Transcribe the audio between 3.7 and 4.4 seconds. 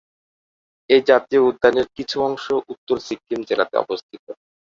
অবস্থিত।